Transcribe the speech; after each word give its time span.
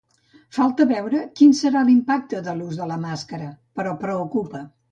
Falta 0.57 0.87
veure 0.91 1.19
quin 1.41 1.53
serà 1.59 1.85
l’impacte 1.91 2.41
de 2.49 2.57
l’ús 2.63 2.81
de 2.81 2.89
la 2.93 2.99
màscara, 3.07 3.53
però 3.79 3.95
preocupa. 4.05 4.67